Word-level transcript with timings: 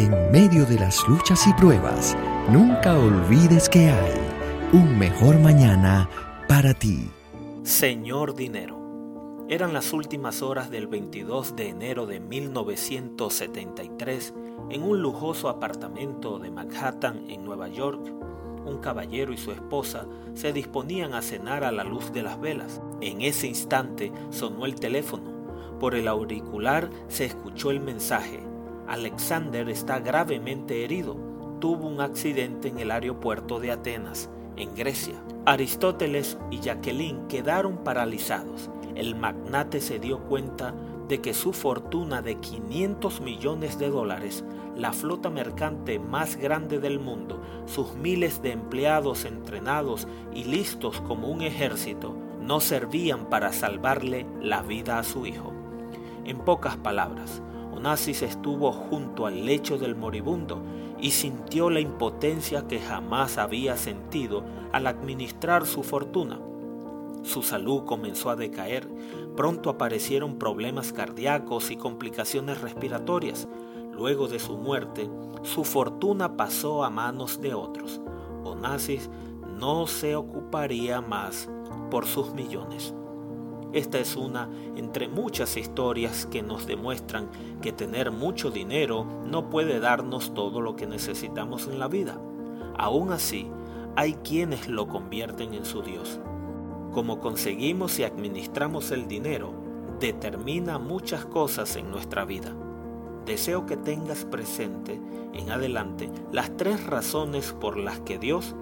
En 0.00 0.32
medio 0.32 0.64
de 0.64 0.78
las 0.78 1.06
luchas 1.06 1.46
y 1.46 1.52
pruebas, 1.52 2.16
nunca 2.48 2.98
olvides 2.98 3.68
que 3.68 3.90
hay 3.90 4.14
un 4.72 4.98
mejor 4.98 5.38
mañana 5.38 6.08
para 6.48 6.72
ti. 6.72 7.10
Señor 7.64 8.34
Dinero. 8.34 9.44
Eran 9.50 9.74
las 9.74 9.92
últimas 9.92 10.40
horas 10.40 10.70
del 10.70 10.86
22 10.86 11.54
de 11.54 11.68
enero 11.68 12.06
de 12.06 12.18
1973 12.18 14.32
en 14.70 14.82
un 14.84 15.02
lujoso 15.02 15.50
apartamento 15.50 16.38
de 16.38 16.50
Manhattan, 16.50 17.28
en 17.28 17.44
Nueva 17.44 17.68
York. 17.68 18.00
Un 18.64 18.78
caballero 18.78 19.34
y 19.34 19.36
su 19.36 19.52
esposa 19.52 20.06
se 20.32 20.54
disponían 20.54 21.12
a 21.12 21.20
cenar 21.20 21.62
a 21.62 21.72
la 21.72 21.84
luz 21.84 22.10
de 22.10 22.22
las 22.22 22.40
velas. 22.40 22.80
En 23.02 23.20
ese 23.20 23.48
instante 23.48 24.10
sonó 24.30 24.64
el 24.64 24.76
teléfono. 24.76 25.30
Por 25.78 25.94
el 25.94 26.08
auricular 26.08 26.88
se 27.08 27.26
escuchó 27.26 27.70
el 27.70 27.80
mensaje. 27.80 28.48
Alexander 28.90 29.68
está 29.70 30.00
gravemente 30.00 30.84
herido. 30.84 31.16
Tuvo 31.60 31.86
un 31.86 32.02
accidente 32.02 32.68
en 32.68 32.78
el 32.78 32.90
aeropuerto 32.90 33.58
de 33.58 33.70
Atenas, 33.70 34.28
en 34.56 34.74
Grecia. 34.74 35.14
Aristóteles 35.46 36.36
y 36.50 36.60
Jacqueline 36.60 37.26
quedaron 37.28 37.78
paralizados 37.78 38.70
el 39.00 39.14
magnate 39.14 39.80
se 39.80 39.98
dio 39.98 40.18
cuenta 40.20 40.74
de 41.08 41.20
que 41.20 41.32
su 41.32 41.54
fortuna 41.54 42.20
de 42.20 42.36
500 42.36 43.22
millones 43.22 43.78
de 43.78 43.88
dólares, 43.88 44.44
la 44.76 44.92
flota 44.92 45.30
mercante 45.30 45.98
más 45.98 46.36
grande 46.36 46.78
del 46.78 47.00
mundo, 47.00 47.40
sus 47.66 47.94
miles 47.94 48.42
de 48.42 48.52
empleados 48.52 49.24
entrenados 49.24 50.06
y 50.34 50.44
listos 50.44 51.00
como 51.00 51.28
un 51.28 51.40
ejército, 51.40 52.14
no 52.40 52.60
servían 52.60 53.30
para 53.30 53.52
salvarle 53.52 54.26
la 54.40 54.62
vida 54.62 54.98
a 54.98 55.04
su 55.04 55.24
hijo. 55.24 55.52
En 56.24 56.38
pocas 56.38 56.76
palabras, 56.76 57.42
Onassis 57.80 58.22
estuvo 58.22 58.72
junto 58.72 59.26
al 59.26 59.44
lecho 59.44 59.78
del 59.78 59.96
moribundo 59.96 60.62
y 61.00 61.10
sintió 61.10 61.70
la 61.70 61.80
impotencia 61.80 62.68
que 62.68 62.78
jamás 62.78 63.38
había 63.38 63.76
sentido 63.76 64.44
al 64.72 64.86
administrar 64.86 65.66
su 65.66 65.82
fortuna 65.82 66.38
su 67.22 67.42
salud 67.42 67.84
comenzó 67.84 68.30
a 68.30 68.36
decaer, 68.36 68.88
pronto 69.36 69.68
aparecieron 69.68 70.38
problemas 70.38 70.92
cardíacos 70.92 71.70
y 71.70 71.76
complicaciones 71.76 72.60
respiratorias. 72.60 73.46
Luego 73.92 74.26
de 74.26 74.38
su 74.38 74.56
muerte, 74.56 75.10
su 75.42 75.64
fortuna 75.64 76.36
pasó 76.36 76.82
a 76.82 76.90
manos 76.90 77.40
de 77.40 77.52
otros. 77.52 78.00
Onassis 78.42 79.10
no 79.58 79.86
se 79.86 80.16
ocuparía 80.16 81.02
más 81.02 81.50
por 81.90 82.06
sus 82.06 82.32
millones. 82.32 82.94
Esta 83.72 83.98
es 83.98 84.16
una 84.16 84.48
entre 84.76 85.08
muchas 85.08 85.56
historias 85.56 86.26
que 86.26 86.42
nos 86.42 86.66
demuestran 86.66 87.28
que 87.62 87.72
tener 87.72 88.10
mucho 88.10 88.50
dinero 88.50 89.06
no 89.24 89.48
puede 89.48 89.78
darnos 89.78 90.34
todo 90.34 90.60
lo 90.60 90.74
que 90.74 90.86
necesitamos 90.86 91.68
en 91.68 91.78
la 91.78 91.86
vida. 91.86 92.20
Aún 92.76 93.12
así, 93.12 93.48
hay 93.94 94.14
quienes 94.14 94.68
lo 94.68 94.88
convierten 94.88 95.54
en 95.54 95.64
su 95.64 95.82
Dios. 95.82 96.20
Como 96.92 97.20
conseguimos 97.20 97.98
y 98.00 98.04
administramos 98.04 98.90
el 98.90 99.06
dinero, 99.06 99.52
determina 100.00 100.78
muchas 100.78 101.24
cosas 101.24 101.76
en 101.76 101.90
nuestra 101.90 102.24
vida. 102.24 102.52
Deseo 103.24 103.66
que 103.66 103.76
tengas 103.76 104.24
presente 104.24 105.00
en 105.32 105.50
adelante 105.50 106.10
las 106.32 106.56
tres 106.56 106.84
razones 106.86 107.52
por 107.52 107.76
las 107.76 108.00
que 108.00 108.18
Dios 108.18 108.56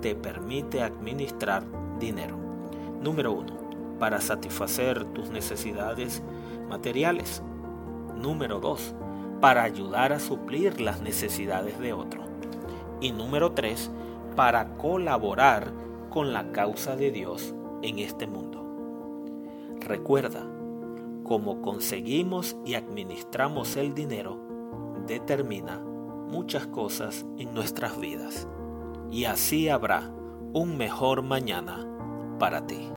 te 0.00 0.14
permite 0.14 0.82
administrar 0.82 1.64
dinero. 1.98 2.38
Número 3.02 3.32
uno, 3.32 3.63
para 3.98 4.20
satisfacer 4.20 5.04
tus 5.06 5.30
necesidades 5.30 6.22
materiales. 6.68 7.42
Número 8.16 8.60
dos, 8.60 8.94
para 9.40 9.62
ayudar 9.62 10.12
a 10.12 10.20
suplir 10.20 10.80
las 10.80 11.00
necesidades 11.00 11.78
de 11.78 11.92
otro. 11.92 12.24
Y 13.00 13.12
número 13.12 13.52
tres, 13.52 13.90
para 14.36 14.76
colaborar 14.76 15.72
con 16.10 16.32
la 16.32 16.52
causa 16.52 16.96
de 16.96 17.10
Dios 17.10 17.54
en 17.82 17.98
este 17.98 18.26
mundo. 18.26 18.64
Recuerda, 19.80 20.46
cómo 21.24 21.62
conseguimos 21.62 22.56
y 22.64 22.74
administramos 22.74 23.76
el 23.76 23.94
dinero 23.94 24.44
determina 25.06 25.78
muchas 26.28 26.66
cosas 26.66 27.26
en 27.38 27.54
nuestras 27.54 27.98
vidas. 27.98 28.48
Y 29.10 29.24
así 29.24 29.68
habrá 29.68 30.10
un 30.52 30.76
mejor 30.76 31.22
mañana 31.22 31.86
para 32.38 32.66
ti. 32.66 32.90